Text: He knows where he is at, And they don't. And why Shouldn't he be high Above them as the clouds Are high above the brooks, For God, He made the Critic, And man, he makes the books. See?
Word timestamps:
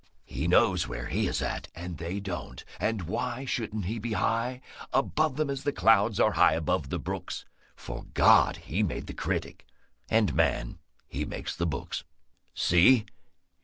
He 0.25 0.47
knows 0.47 0.87
where 0.87 1.05
he 1.09 1.27
is 1.27 1.43
at, 1.43 1.67
And 1.75 1.99
they 1.99 2.19
don't. 2.19 2.65
And 2.79 3.03
why 3.03 3.45
Shouldn't 3.45 3.85
he 3.85 3.99
be 3.99 4.13
high 4.13 4.61
Above 4.91 5.35
them 5.35 5.47
as 5.47 5.61
the 5.63 5.71
clouds 5.71 6.19
Are 6.19 6.31
high 6.31 6.53
above 6.53 6.89
the 6.89 6.97
brooks, 6.97 7.45
For 7.75 8.05
God, 8.15 8.57
He 8.57 8.81
made 8.81 9.05
the 9.05 9.13
Critic, 9.13 9.63
And 10.09 10.33
man, 10.33 10.79
he 11.07 11.23
makes 11.23 11.55
the 11.55 11.67
books. 11.67 12.03
See? 12.55 13.05